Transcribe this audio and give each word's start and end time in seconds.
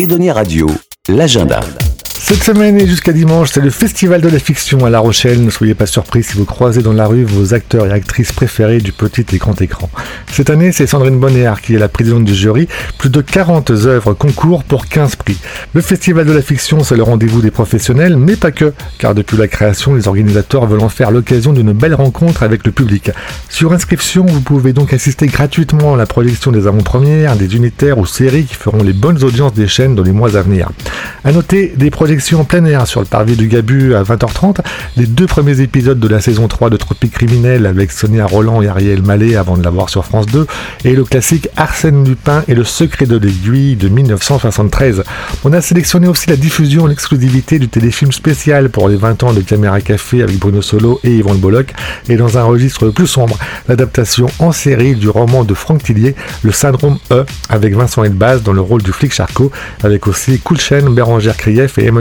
Edonia 0.00 0.32
Radio, 0.32 0.66
l'agenda. 1.08 1.89
Cette 2.22 2.44
semaine 2.44 2.78
et 2.78 2.86
jusqu'à 2.86 3.12
dimanche, 3.12 3.48
c'est 3.50 3.62
le 3.62 3.70
Festival 3.70 4.20
de 4.20 4.28
la 4.28 4.38
fiction 4.38 4.84
à 4.84 4.90
La 4.90 5.00
Rochelle. 5.00 5.42
Ne 5.42 5.50
soyez 5.50 5.74
pas 5.74 5.86
surpris 5.86 6.22
si 6.22 6.36
vous 6.36 6.44
croisez 6.44 6.82
dans 6.82 6.92
la 6.92 7.06
rue 7.06 7.24
vos 7.24 7.54
acteurs 7.54 7.86
et 7.86 7.90
actrices 7.90 8.30
préférés 8.30 8.78
du 8.78 8.92
petit 8.92 9.24
et 9.32 9.38
grand 9.38 9.60
écran. 9.60 9.90
Cette 10.30 10.50
année, 10.50 10.70
c'est 10.70 10.86
Sandrine 10.86 11.18
Bonnéard 11.18 11.62
qui 11.62 11.74
est 11.74 11.78
la 11.78 11.88
présidente 11.88 12.24
du 12.24 12.34
jury. 12.34 12.68
Plus 12.98 13.08
de 13.08 13.20
40 13.22 13.70
œuvres 13.70 14.12
concours 14.12 14.62
pour 14.64 14.86
15 14.86 15.16
prix. 15.16 15.38
Le 15.72 15.80
Festival 15.80 16.26
de 16.26 16.32
la 16.32 16.42
fiction, 16.42 16.84
c'est 16.84 16.94
le 16.94 17.02
rendez-vous 17.02 17.40
des 17.40 17.50
professionnels, 17.50 18.16
mais 18.16 18.36
pas 18.36 18.52
que, 18.52 18.74
car 18.98 19.14
depuis 19.14 19.38
la 19.38 19.48
création, 19.48 19.94
les 19.94 20.06
organisateurs 20.06 20.66
veulent 20.66 20.84
en 20.84 20.90
faire 20.90 21.10
l'occasion 21.10 21.52
d'une 21.54 21.72
belle 21.72 21.94
rencontre 21.94 22.42
avec 22.42 22.64
le 22.64 22.70
public. 22.70 23.10
Sur 23.48 23.72
inscription, 23.72 24.26
vous 24.26 24.42
pouvez 24.42 24.74
donc 24.74 24.92
assister 24.92 25.26
gratuitement 25.26 25.94
à 25.94 25.96
la 25.96 26.06
projection 26.06 26.52
des 26.52 26.66
avant-premières, 26.66 27.34
des 27.36 27.56
unitaires 27.56 27.98
ou 27.98 28.04
séries 28.06 28.44
qui 28.44 28.54
feront 28.54 28.84
les 28.84 28.92
bonnes 28.92 29.24
audiences 29.24 29.54
des 29.54 29.66
chaînes 29.66 29.94
dans 29.96 30.04
les 30.04 30.12
mois 30.12 30.36
à 30.36 30.42
venir. 30.42 30.70
À 31.24 31.32
noter 31.32 31.72
des 31.76 31.90
projections 32.10 32.40
en 32.40 32.44
plein 32.44 32.64
air 32.64 32.88
sur 32.88 32.98
le 32.98 33.06
parvis 33.06 33.36
du 33.36 33.46
Gabu 33.46 33.94
à 33.94 34.02
20h30, 34.02 34.56
les 34.96 35.06
deux 35.06 35.28
premiers 35.28 35.60
épisodes 35.60 36.00
de 36.00 36.08
la 36.08 36.20
saison 36.20 36.48
3 36.48 36.68
de 36.68 36.76
Tropique 36.76 37.12
criminel 37.12 37.66
avec 37.66 37.92
Sonia 37.92 38.26
Roland 38.26 38.60
et 38.62 38.66
Ariel 38.66 39.00
Mallet 39.00 39.36
avant 39.36 39.56
de 39.56 39.62
la 39.62 39.70
voir 39.70 39.88
sur 39.88 40.04
France 40.04 40.26
2, 40.26 40.44
et 40.84 40.96
le 40.96 41.04
classique 41.04 41.48
Arsène 41.56 42.04
Lupin 42.04 42.42
et 42.48 42.56
le 42.56 42.64
secret 42.64 43.06
de 43.06 43.16
l'aiguille 43.16 43.76
de 43.76 43.88
1973. 43.88 45.04
On 45.44 45.52
a 45.52 45.60
sélectionné 45.60 46.08
aussi 46.08 46.28
la 46.28 46.34
diffusion 46.34 46.82
en 46.82 46.90
exclusivité 46.90 47.60
du 47.60 47.68
téléfilm 47.68 48.10
spécial 48.10 48.70
pour 48.70 48.88
les 48.88 48.96
20 48.96 49.22
ans 49.22 49.32
de 49.32 49.40
Caméra 49.40 49.80
Café 49.80 50.24
avec 50.24 50.36
Bruno 50.36 50.62
Solo 50.62 50.98
et 51.04 51.14
Yvon 51.14 51.34
Le 51.34 51.38
Bolloc, 51.38 51.72
et 52.08 52.16
dans 52.16 52.36
un 52.36 52.42
registre 52.42 52.88
plus 52.88 53.06
sombre, 53.06 53.38
l'adaptation 53.68 54.26
en 54.40 54.50
série 54.50 54.96
du 54.96 55.08
roman 55.08 55.44
de 55.44 55.54
Franck 55.54 55.84
Tillier, 55.84 56.16
Le 56.42 56.50
syndrome 56.50 56.98
E, 57.12 57.24
avec 57.48 57.76
Vincent 57.76 58.02
Elbaz 58.02 58.42
dans 58.42 58.52
le 58.52 58.62
rôle 58.62 58.82
du 58.82 58.90
flic 58.90 59.12
Charcot, 59.12 59.52
avec 59.84 60.08
aussi 60.08 60.40
Coulchen, 60.40 60.92
Bérangère 60.92 61.36
Krief 61.36 61.78
et 61.78 61.84
Emmanuel 61.84 61.99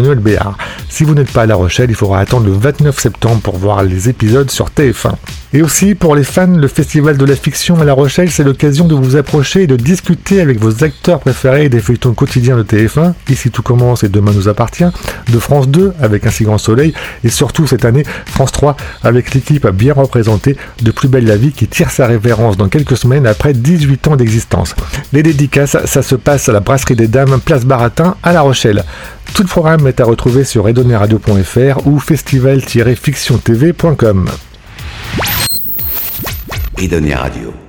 Si 0.89 1.03
vous 1.03 1.13
n'êtes 1.13 1.31
pas 1.31 1.43
à 1.43 1.45
La 1.45 1.55
Rochelle, 1.55 1.89
il 1.89 1.95
faudra 1.95 2.19
attendre 2.19 2.45
le 2.45 2.53
29 2.53 2.97
septembre 2.99 3.41
pour 3.41 3.57
voir 3.57 3.83
les 3.83 4.09
épisodes 4.09 4.49
sur 4.49 4.67
TF1. 4.67 5.13
Et 5.51 5.63
aussi, 5.63 5.95
pour 5.95 6.15
les 6.15 6.23
fans, 6.23 6.45
le 6.45 6.67
Festival 6.67 7.17
de 7.17 7.25
la 7.25 7.35
fiction 7.35 7.81
à 7.81 7.83
La 7.83 7.93
Rochelle, 7.93 8.29
c'est 8.29 8.43
l'occasion 8.43 8.87
de 8.87 8.93
vous 8.93 9.15
approcher 9.15 9.63
et 9.63 9.67
de 9.67 9.75
discuter 9.75 10.41
avec 10.41 10.59
vos 10.59 10.83
acteurs 10.83 11.19
préférés 11.19 11.69
des 11.69 11.79
feuilletons 11.79 12.13
quotidiens 12.13 12.55
de 12.55 12.63
TF1, 12.63 13.13
Ici 13.29 13.49
tout 13.49 13.63
commence 13.63 14.03
et 14.03 14.09
demain 14.09 14.31
nous 14.31 14.47
appartient, 14.47 14.85
de 15.31 15.39
France 15.39 15.67
2 15.67 15.93
avec 16.01 16.27
Un 16.27 16.29
si 16.29 16.43
grand 16.43 16.59
soleil, 16.59 16.93
et 17.23 17.29
surtout 17.29 17.65
cette 17.65 17.83
année, 17.83 18.03
France 18.27 18.51
3 18.51 18.77
avec 19.03 19.33
l'équipe 19.33 19.67
bien 19.69 19.93
représentée 19.93 20.55
de 20.83 20.91
Plus 20.91 21.07
belle 21.07 21.25
la 21.25 21.37
vie 21.37 21.51
qui 21.51 21.67
tire 21.67 21.89
sa 21.89 22.05
révérence 22.05 22.57
dans 22.57 22.69
quelques 22.69 22.97
semaines 22.97 23.25
après 23.25 23.53
18 23.53 24.07
ans 24.09 24.15
d'existence. 24.15 24.75
Les 25.13 25.23
dédicaces, 25.23 25.77
ça 25.85 26.01
se 26.03 26.15
passe 26.15 26.49
à 26.49 26.51
la 26.51 26.59
Brasserie 26.59 26.95
des 26.95 27.07
Dames, 27.07 27.39
place 27.43 27.65
Baratin, 27.65 28.15
à 28.21 28.33
La 28.33 28.41
Rochelle. 28.41 28.83
Tout 29.33 29.43
le 29.43 29.47
programme 29.47 29.87
est 29.87 29.99
à 29.99 30.05
retrouver 30.05 30.43
sur 30.43 30.65
redoneradio.fr 30.65 31.87
ou 31.87 31.97
festival-fictiontv.com. 31.99 34.29
Radio. 37.15 37.68